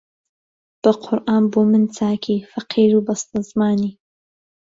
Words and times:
بە 0.81 0.91
قورئان 1.03 1.43
بۆ 1.51 1.59
من 1.71 1.83
چاکی 1.97 2.37
فەقیر 2.51 2.91
و 2.95 3.05
بەستەزمانی 3.07 3.93